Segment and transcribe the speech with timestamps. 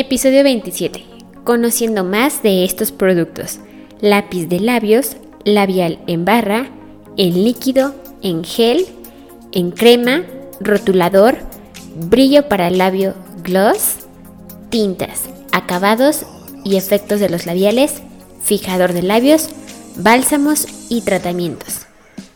[0.00, 1.04] Episodio 27.
[1.42, 3.58] Conociendo más de estos productos.
[4.00, 6.70] Lápiz de labios, labial en barra,
[7.16, 8.86] en líquido, en gel,
[9.50, 10.22] en crema,
[10.60, 11.38] rotulador,
[11.96, 14.06] brillo para labio gloss,
[14.70, 16.26] tintas, acabados
[16.64, 17.94] y efectos de los labiales,
[18.40, 19.48] fijador de labios,
[19.96, 21.86] bálsamos y tratamientos.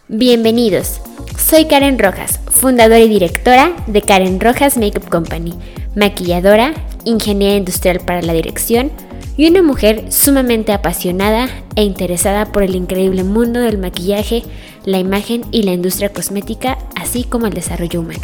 [0.08, 1.00] Bienvenidos.
[1.38, 5.54] Soy Karen Rojas, fundadora y directora de Karen Rojas Makeup Company,
[5.94, 6.74] maquilladora,
[7.04, 8.90] ingeniera industrial para la dirección
[9.36, 14.42] y una mujer sumamente apasionada e interesada por el increíble mundo del maquillaje,
[14.84, 18.22] la imagen y la industria cosmética, así como el desarrollo humano.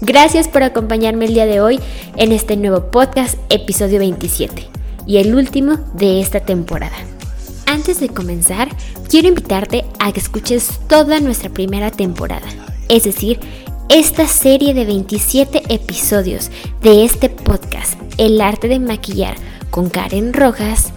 [0.00, 1.80] Gracias por acompañarme el día de hoy
[2.16, 4.68] en este nuevo podcast, episodio 27,
[5.06, 6.96] y el último de esta temporada.
[7.66, 8.68] Antes de comenzar,
[9.08, 12.46] quiero invitarte a que escuches toda nuestra primera temporada,
[12.88, 13.40] es decir,
[13.88, 16.50] esta serie de 27 episodios
[16.82, 19.36] de este podcast, El arte de maquillar
[19.70, 20.92] con Karen Rojas,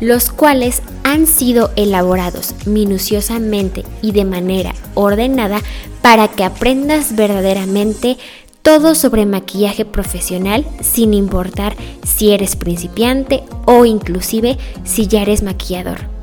[0.00, 5.60] los cuales han sido elaborados minuciosamente y de manera ordenada
[6.02, 8.16] para que aprendas verdaderamente
[8.62, 16.19] todo sobre maquillaje profesional sin importar si eres principiante o inclusive si ya eres maquillador.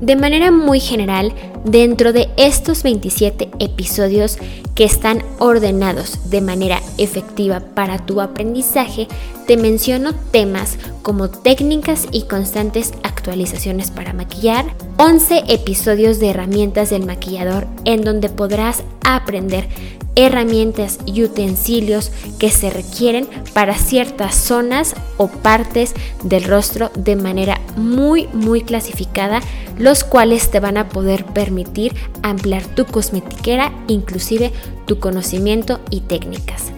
[0.00, 1.34] De manera muy general,
[1.64, 4.38] dentro de estos 27 episodios
[4.74, 9.08] que están ordenados de manera efectiva para tu aprendizaje,
[9.46, 14.64] te menciono temas como técnicas y constantes actualizaciones para maquillar,
[14.96, 19.68] 11 episodios de herramientas del maquillador en donde podrás aprender
[20.16, 27.60] herramientas y utensilios que se requieren para ciertas zonas o partes del rostro de manera
[27.76, 29.40] muy muy clasificada,
[29.78, 34.52] los cuales te van a poder permitir ampliar tu cosmetiquera, inclusive
[34.86, 36.72] tu conocimiento y técnicas.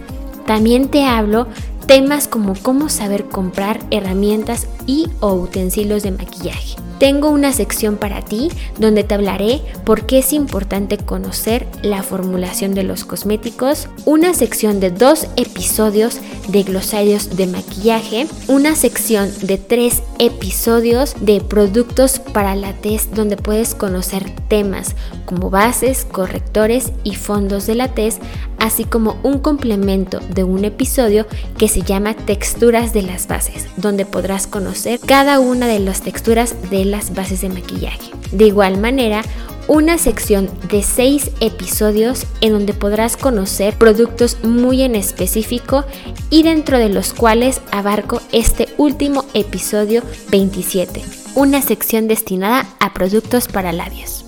[0.45, 1.47] También te hablo
[1.87, 8.21] temas como cómo saber comprar herramientas y o utensilios de maquillaje tengo una sección para
[8.21, 8.49] ti
[8.79, 14.79] donde te hablaré por qué es importante conocer la formulación de los cosméticos, una sección
[14.79, 22.55] de dos episodios de glosarios de maquillaje, una sección de tres episodios de productos para
[22.55, 24.95] la tez donde puedes conocer temas
[25.25, 28.19] como bases, correctores y fondos de la tez,
[28.63, 31.27] así como un complemento de un episodio
[31.57, 36.55] que se llama Texturas de las bases, donde podrás conocer cada una de las texturas
[36.71, 38.11] de las bases de maquillaje.
[38.31, 39.21] De igual manera,
[39.67, 45.83] una sección de 6 episodios en donde podrás conocer productos muy en específico
[46.29, 51.01] y dentro de los cuales abarco este último episodio 27,
[51.35, 54.23] una sección destinada a productos para labios.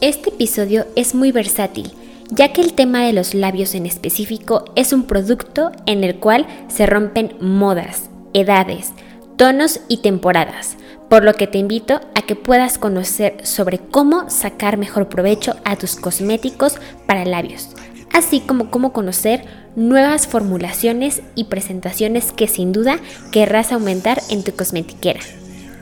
[0.00, 1.92] Este episodio es muy versátil
[2.30, 6.46] ya que el tema de los labios en específico es un producto en el cual
[6.68, 8.92] se rompen modas, edades,
[9.36, 10.76] tonos y temporadas,
[11.08, 15.76] por lo que te invito a que puedas conocer sobre cómo sacar mejor provecho a
[15.76, 16.76] tus cosméticos
[17.06, 17.70] para labios,
[18.12, 19.44] así como cómo conocer
[19.74, 22.98] nuevas formulaciones y presentaciones que sin duda
[23.32, 25.20] querrás aumentar en tu cosmetiquera.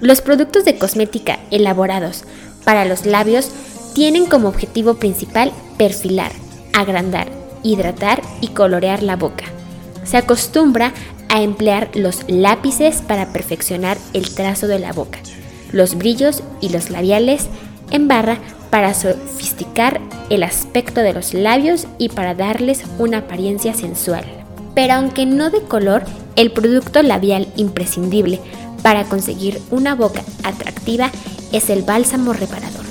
[0.01, 2.25] Los productos de cosmética elaborados
[2.65, 3.51] para los labios
[3.97, 6.31] tienen como objetivo principal perfilar,
[6.75, 7.29] agrandar,
[7.63, 9.47] hidratar y colorear la boca.
[10.05, 10.93] Se acostumbra
[11.31, 15.19] a emplear los lápices para perfeccionar el trazo de la boca,
[15.73, 17.47] los brillos y los labiales
[17.91, 18.37] en barra
[18.69, 24.27] para sofisticar el aspecto de los labios y para darles una apariencia sensual.
[24.75, 26.05] Pero aunque no de color,
[26.37, 28.41] el producto labial imprescindible
[28.83, 31.11] para conseguir una boca atractiva
[31.51, 32.86] es el bálsamo reparador.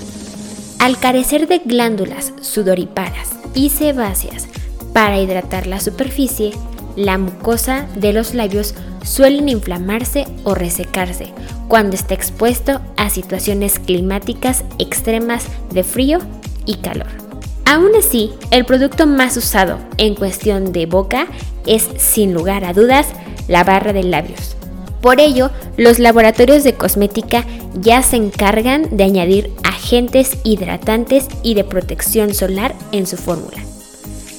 [0.86, 4.46] Al carecer de glándulas sudoriparas y sebáceas
[4.94, 6.52] para hidratar la superficie,
[6.96, 11.34] la mucosa de los labios suelen inflamarse o resecarse
[11.68, 16.20] cuando está expuesto a situaciones climáticas extremas de frío
[16.68, 17.10] y calor.
[17.66, 21.26] Aún así, el producto más usado en cuestión de boca
[21.66, 23.08] es sin lugar a dudas
[23.48, 24.56] la barra de labios.
[25.06, 27.46] Por ello, los laboratorios de cosmética
[27.80, 33.60] ya se encargan de añadir agentes hidratantes y de protección solar en su fórmula.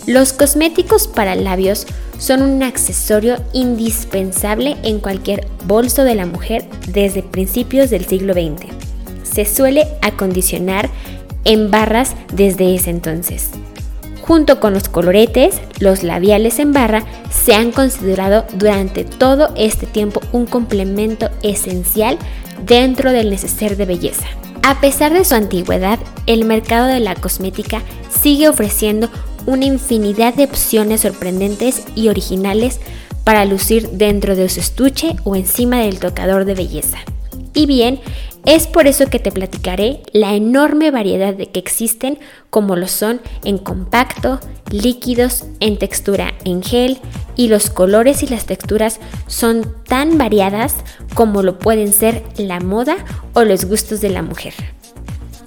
[0.09, 1.87] Los cosméticos para labios
[2.19, 8.67] son un accesorio indispensable en cualquier bolso de la mujer desde principios del siglo XX.
[9.23, 10.91] Se suele acondicionar
[11.45, 13.51] en barras desde ese entonces.
[14.27, 20.21] Junto con los coloretes, los labiales en barra se han considerado durante todo este tiempo
[20.33, 22.19] un complemento esencial
[22.65, 24.27] dentro del neceser de belleza.
[24.65, 29.09] A pesar de su antigüedad, el mercado de la cosmética sigue ofreciendo
[29.47, 32.81] una infinidad de opciones sorprendentes y originales
[33.23, 36.99] para lucir dentro de su estuche o encima del tocador de belleza.
[37.55, 38.01] Y bien,
[38.47, 43.21] es por eso que te platicaré la enorme variedad de que existen como lo son
[43.45, 44.39] en compacto,
[44.71, 46.99] líquidos, en textura en gel
[47.35, 50.77] y los colores y las texturas son tan variadas
[51.15, 52.97] como lo pueden ser la moda
[53.35, 54.55] o los gustos de la mujer.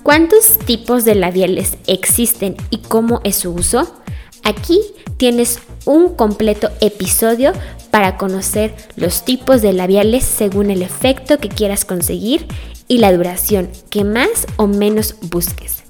[0.03, 3.95] ¿Cuántos tipos de labiales existen y cómo es su uso?
[4.43, 4.81] Aquí
[5.15, 7.53] tienes un completo episodio
[7.91, 12.45] para conocer los tipos de labiales según el efecto que quieras conseguir
[12.89, 15.83] y la duración que más o menos busques.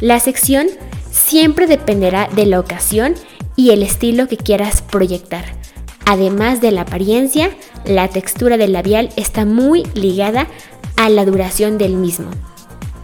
[0.00, 0.68] La sección
[1.10, 3.14] siempre dependerá de la ocasión
[3.56, 5.44] y el estilo que quieras proyectar.
[6.04, 7.50] Además de la apariencia,
[7.84, 10.46] la textura del labial está muy ligada
[10.96, 12.30] a la duración del mismo.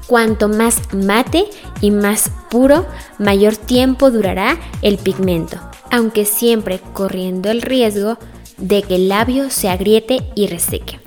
[0.06, 1.46] Cuanto más mate
[1.80, 2.86] y más puro,
[3.18, 5.58] mayor tiempo durará el pigmento,
[5.90, 8.18] aunque siempre corriendo el riesgo
[8.58, 11.00] de que el labio se agriete y reseque.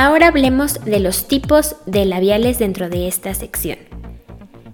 [0.00, 3.76] Ahora hablemos de los tipos de labiales dentro de esta sección.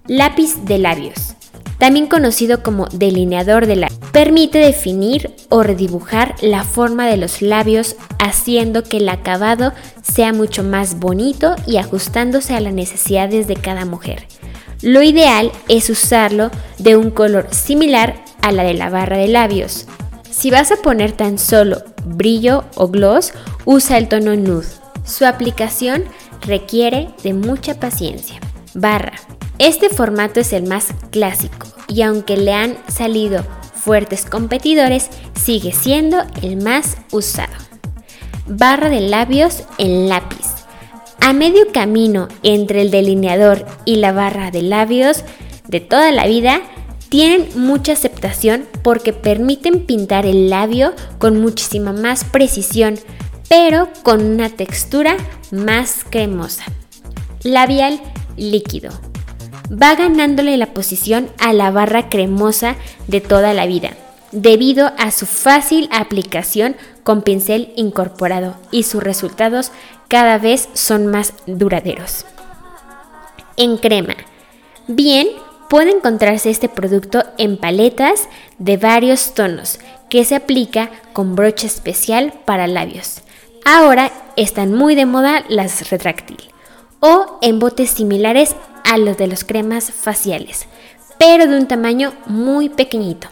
[0.07, 1.33] Lápiz de labios
[1.79, 3.99] también conocido como delineador de labios.
[4.13, 10.63] Permite definir o redibujar la forma de los labios haciendo que el acabado sea mucho
[10.63, 14.27] más bonito y ajustándose a las necesidades de cada mujer.
[14.81, 19.87] Lo ideal es usarlo de un color similar a la de la barra de labios.
[20.31, 23.33] Si vas a poner tan solo brillo o gloss,
[23.65, 24.76] usa el tono nude.
[25.07, 26.03] Su aplicación
[26.41, 28.39] requiere de mucha paciencia.
[28.73, 29.13] Barra.
[29.57, 36.17] Este formato es el más clásico y aunque le han salido fuertes competidores, sigue siendo
[36.43, 37.53] el más usado.
[38.45, 40.45] Barra de labios en lápiz.
[41.21, 45.23] A medio camino entre el delineador y la barra de labios
[45.67, 46.61] de toda la vida,
[47.09, 52.99] tienen mucha aceptación porque permiten pintar el labio con muchísima más precisión,
[53.49, 55.17] pero con una textura
[55.51, 56.63] más cremosa.
[57.43, 58.01] Labial
[58.35, 58.91] líquido
[59.71, 62.75] va ganándole la posición a la barra cremosa
[63.07, 63.91] de toda la vida,
[64.31, 69.71] debido a su fácil aplicación con pincel incorporado y sus resultados
[70.07, 72.25] cada vez son más duraderos.
[73.57, 74.15] En crema.
[74.87, 75.27] Bien,
[75.69, 82.33] puede encontrarse este producto en paletas de varios tonos que se aplica con brocha especial
[82.45, 83.21] para labios.
[83.69, 86.37] Ahora están muy de moda las retráctil
[87.01, 88.55] o en botes similares
[88.85, 90.69] a los de los cremas faciales,
[91.19, 93.27] pero de un tamaño muy pequeñito.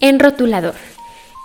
[0.00, 0.74] En rotulador.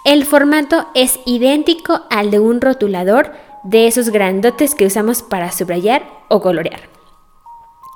[0.03, 3.31] El formato es idéntico al de un rotulador
[3.63, 6.89] de esos grandotes que usamos para subrayar o colorear.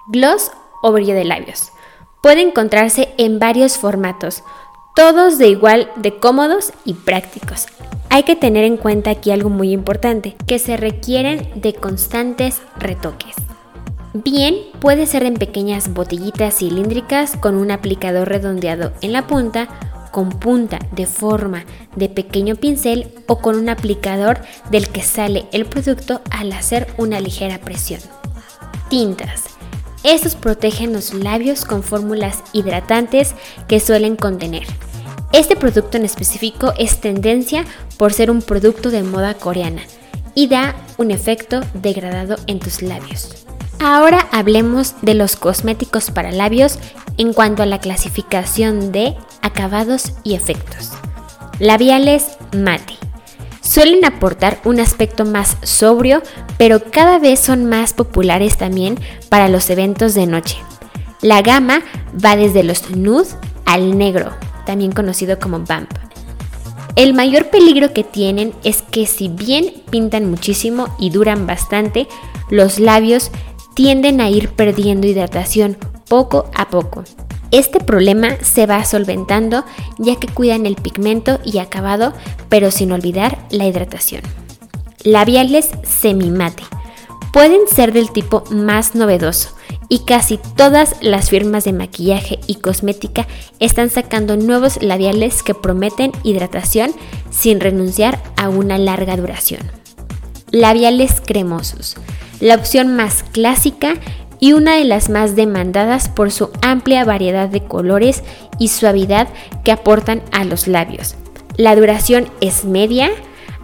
[0.08, 1.74] Gloss o brillo de labios.
[2.24, 4.46] Puede encontrarse en varios formatos,
[4.96, 7.68] todos de igual de cómodos y prácticos.
[8.10, 13.36] Hay que tener en cuenta aquí algo muy importante, que se requieren de constantes retoques.
[14.14, 19.70] Bien, puede ser en pequeñas botellitas cilíndricas con un aplicador redondeado en la punta,
[20.12, 21.64] con punta de forma
[21.96, 27.22] de pequeño pincel o con un aplicador del que sale el producto al hacer una
[27.22, 28.02] ligera presión.
[28.90, 29.51] Tintas.
[30.04, 33.36] Estos protegen los labios con fórmulas hidratantes
[33.68, 34.66] que suelen contener.
[35.32, 37.66] Este producto en específico es tendencia
[37.98, 39.84] por ser un producto de moda coreana
[40.34, 43.46] y da un efecto degradado en tus labios.
[43.80, 46.80] Ahora hablemos de los cosméticos para labios
[47.18, 50.92] en cuanto a la clasificación de acabados y efectos.
[51.60, 52.98] Labiales mate
[53.72, 56.22] suelen aportar un aspecto más sobrio,
[56.58, 59.00] pero cada vez son más populares también
[59.30, 60.58] para los eventos de noche.
[61.22, 61.82] La gama
[62.14, 63.30] va desde los nude
[63.66, 64.32] al negro,
[64.66, 65.90] también conocido como vamp.
[66.98, 72.10] El mayor peligro que tienen es que si bien pintan muchísimo y duran bastante,
[72.50, 73.32] los labios
[73.74, 75.78] tienden a ir perdiendo hidratación
[76.10, 77.06] poco a poco.
[77.52, 79.66] Este problema se va solventando
[79.98, 82.14] ya que cuidan el pigmento y acabado,
[82.48, 84.22] pero sin olvidar la hidratación.
[85.04, 86.64] Labiales semimate.
[87.34, 89.56] Pueden ser del tipo más novedoso
[89.90, 93.28] y casi todas las firmas de maquillaje y cosmética
[93.60, 96.92] están sacando nuevos labiales que prometen hidratación
[97.30, 99.62] sin renunciar a una larga duración.
[100.52, 101.96] Labiales cremosos.
[102.40, 103.96] La opción más clásica
[104.42, 108.24] y una de las más demandadas por su amplia variedad de colores
[108.58, 109.30] y suavidad
[109.64, 111.16] que aportan a los labios.
[111.58, 113.12] La duración es media,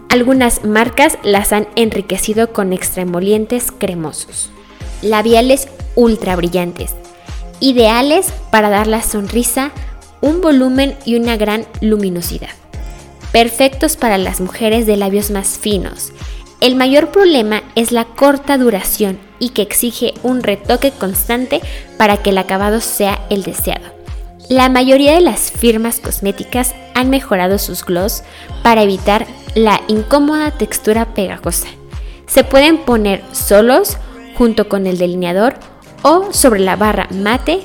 [0.08, 4.50] algunas marcas las han enriquecido con extremolientes cremosos.
[5.02, 6.94] Labiales ultra brillantes,
[7.58, 9.72] ideales para dar la sonrisa,
[10.20, 12.50] un volumen y una gran luminosidad.
[13.32, 16.12] Perfectos para las mujeres de labios más finos.
[16.60, 21.60] El mayor problema es la corta duración y que exige un retoque constante
[21.96, 23.86] para que el acabado sea el deseado.
[24.48, 28.24] La mayoría de las firmas cosméticas han mejorado sus gloss
[28.64, 31.68] para evitar la incómoda textura pegajosa.
[32.26, 33.96] Se pueden poner solos
[34.34, 35.54] junto con el delineador
[36.02, 37.60] o sobre la barra mate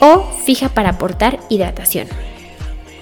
[0.00, 2.08] o fija para aportar hidratación.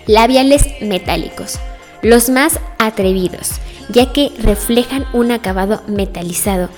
[0.07, 1.59] Labiales metálicos,
[2.03, 3.53] los más atrevidos,
[3.93, 6.69] ya que reflejan un acabado metalizado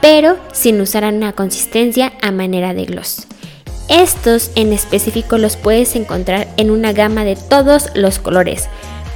[0.00, 3.26] pero sin usar una consistencia a manera de gloss.
[3.88, 8.68] Estos en específico los puedes encontrar en una gama de todos los colores,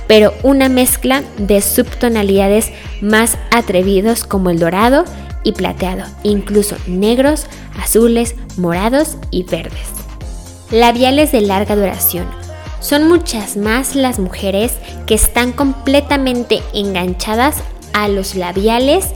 [0.09, 5.05] pero una mezcla de subtonalidades más atrevidos como el dorado
[5.45, 7.47] y plateado, incluso negros,
[7.81, 9.89] azules, morados y verdes.
[10.71, 12.44] Labiales de larga duración.
[12.85, 14.75] Son muchas más las mujeres
[15.07, 17.63] que están completamente enganchadas
[17.95, 19.07] a los labiales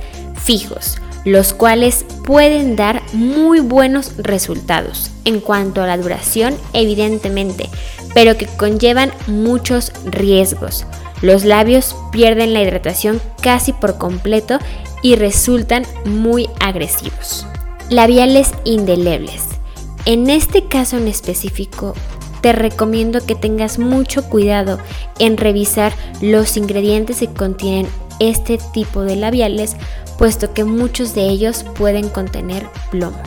[0.43, 0.97] fijos,
[1.27, 7.69] los cuales pueden dar muy buenos resultados en cuanto a la duración, evidentemente,
[8.15, 10.87] pero que conllevan muchos riesgos.
[11.21, 14.59] Los labios pierden la hidratación casi por completo
[15.03, 17.47] y resultan muy agresivos.
[17.91, 19.43] Labiales indelebles.
[20.07, 21.93] En este caso en específico,
[22.41, 24.79] te recomiendo que tengas mucho cuidado
[25.19, 27.89] en revisar los ingredientes que contienen
[28.21, 29.77] este tipo de labiales
[30.19, 33.19] puesto que muchos de ellos pueden contener plomo.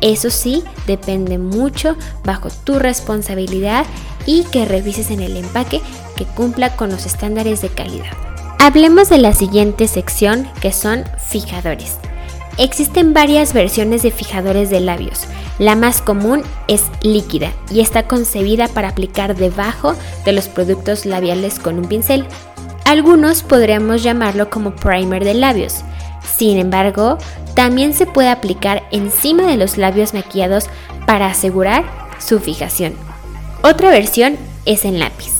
[0.00, 3.86] Eso sí, depende mucho bajo tu responsabilidad
[4.26, 5.80] y que revises en el empaque
[6.16, 8.12] que cumpla con los estándares de calidad.
[8.58, 11.96] Hablemos de la siguiente sección que son fijadores.
[12.56, 15.26] Existen varias versiones de fijadores de labios.
[15.58, 19.94] La más común es líquida y está concebida para aplicar debajo
[20.24, 22.26] de los productos labiales con un pincel.
[22.84, 25.84] Algunos podríamos llamarlo como primer de labios
[26.36, 27.18] sin embargo,
[27.54, 30.66] también se puede aplicar encima de los labios maquillados
[31.06, 31.84] para asegurar
[32.18, 32.94] su fijación.
[33.62, 35.32] Otra versión es en lápiz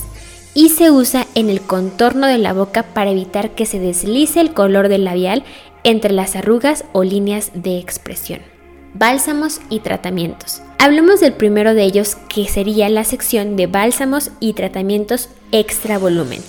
[0.54, 4.54] y se usa en el contorno de la boca para evitar que se deslice el
[4.54, 5.42] color del labial
[5.82, 8.53] entre las arrugas o líneas de expresión.
[8.94, 10.62] Bálsamos y tratamientos.
[10.78, 16.40] Hablemos del primero de ellos que sería la sección de bálsamos y tratamientos extra volumen.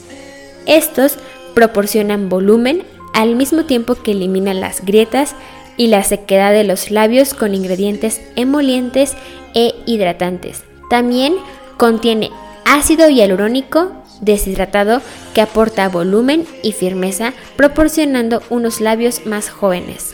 [0.67, 1.17] Estos
[1.55, 2.83] proporcionan volumen
[3.13, 5.35] al mismo tiempo que elimina las grietas
[5.75, 9.13] y la sequedad de los labios con ingredientes emolientes
[9.55, 10.63] e hidratantes.
[10.89, 11.35] También
[11.77, 12.29] contiene
[12.63, 15.01] ácido hialurónico deshidratado
[15.33, 20.13] que aporta volumen y firmeza proporcionando unos labios más jóvenes.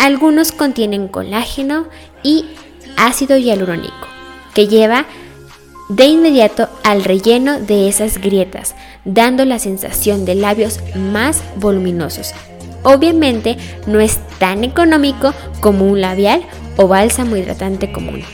[0.00, 1.84] Algunos contienen colágeno
[2.22, 2.46] y
[2.96, 4.08] ácido hialurónico.
[4.54, 5.04] que lleva
[5.90, 12.32] de inmediato al relleno de esas grietas, dando la sensación de labios más voluminosos.
[12.82, 16.42] Obviamente no es tan económico como un labial
[16.76, 18.24] o bálsamo hidratante común.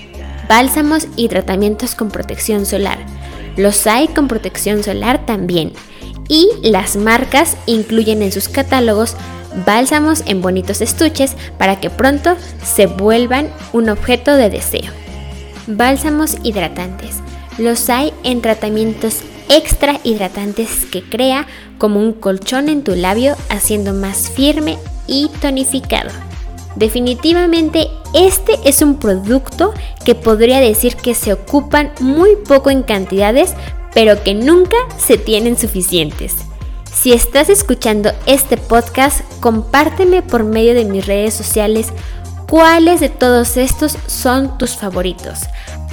[0.49, 2.99] Bálsamos y tratamientos con protección solar.
[3.57, 5.73] Los hay con protección solar también.
[6.29, 9.17] Y las marcas incluyen en sus catálogos
[9.65, 14.93] bálsamos en bonitos estuches para que pronto se vuelvan un objeto de deseo.
[15.67, 17.17] Bálsamos hidratantes.
[17.59, 21.47] Los hay en tratamientos extra hidratantes que crea
[21.79, 26.11] como un colchón en tu labio haciendo más firme y tonificado.
[26.75, 29.73] Definitivamente este es un producto
[30.05, 33.55] que podría decir que se ocupan muy poco en cantidades,
[33.95, 36.46] pero que nunca se tienen suficientes.
[37.01, 41.93] Si estás escuchando este podcast, compárteme por medio de mis redes sociales
[42.49, 45.41] cuáles de todos estos son tus favoritos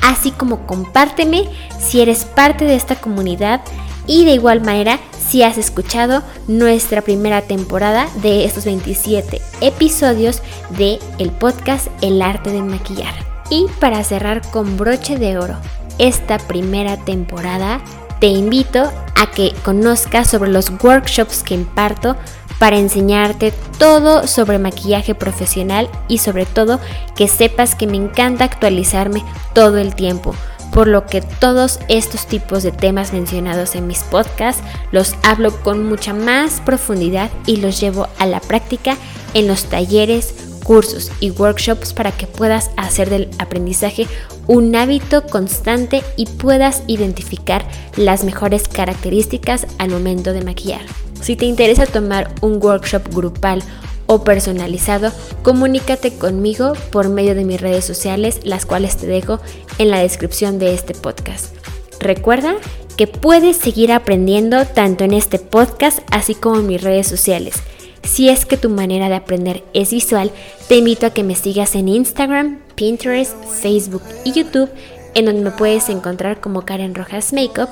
[0.03, 1.45] así como compárteme
[1.79, 3.61] si eres parte de esta comunidad
[4.05, 10.41] y de igual manera si has escuchado nuestra primera temporada de estos 27 episodios
[10.77, 13.13] de el podcast El arte de maquillar.
[13.49, 15.55] Y para cerrar con broche de oro
[15.99, 17.81] esta primera temporada,
[18.23, 22.15] te invito a que conozcas sobre los workshops que imparto
[22.57, 26.79] para enseñarte todo sobre maquillaje profesional y sobre todo
[27.17, 30.33] que sepas que me encanta actualizarme todo el tiempo,
[30.71, 34.63] por lo que todos estos tipos de temas mencionados en mis podcasts
[34.93, 38.95] los hablo con mucha más profundidad y los llevo a la práctica
[39.33, 44.07] en los talleres, cursos y workshops para que puedas hacer del aprendizaje
[44.47, 50.81] un hábito constante y puedas identificar las mejores características al momento de maquillar.
[51.21, 53.63] Si te interesa tomar un workshop grupal
[54.05, 59.39] o personalizado, comunícate conmigo por medio de mis redes sociales, las cuales te dejo
[59.77, 61.55] en la descripción de este podcast.
[61.99, 62.55] Recuerda
[62.97, 67.55] que puedes seguir aprendiendo tanto en este podcast así como en mis redes sociales.
[68.03, 70.31] Si es que tu manera de aprender es visual,
[70.67, 74.69] te invito a que me sigas en Instagram, Pinterest, Facebook y YouTube,
[75.13, 77.69] en donde me puedes encontrar como Karen Rojas Makeup,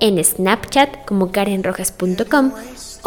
[0.00, 2.52] en Snapchat como karenrojas.com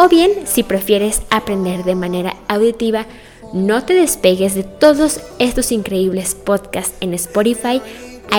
[0.02, 3.06] o bien, si prefieres aprender de manera auditiva,
[3.52, 7.82] no te despegues de todos estos increíbles podcasts en Spotify,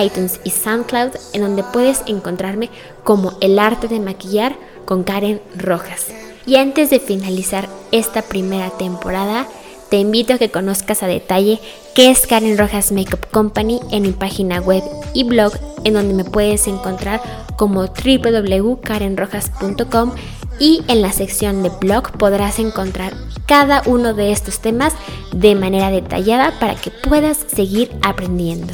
[0.03, 2.71] iTunes y SoundCloud, en donde puedes encontrarme
[3.03, 6.07] como El arte de maquillar con Karen Rojas.
[6.47, 9.47] Y antes de finalizar esta primera temporada,
[9.91, 11.59] te invito a que conozcas a detalle
[11.93, 14.81] qué es Karen Rojas Makeup Company en mi página web
[15.13, 15.51] y blog,
[15.83, 17.19] en donde me puedes encontrar
[17.57, 20.11] como www.karenrojas.com
[20.59, 23.11] y en la sección de blog podrás encontrar
[23.47, 24.93] cada uno de estos temas
[25.33, 28.71] de manera detallada para que puedas seguir aprendiendo.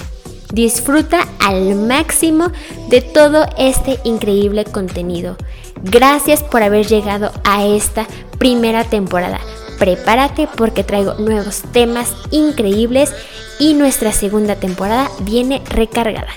[0.53, 2.51] Disfruta al máximo
[2.89, 5.35] de todo este increíble contenido.
[5.81, 8.05] Gracias por haber llegado a esta
[8.37, 9.39] primera temporada.
[9.77, 13.13] Prepárate porque traigo nuevos temas increíbles
[13.59, 16.31] y nuestra segunda temporada viene recargada.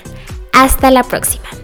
[0.53, 1.60] Hasta la próxima.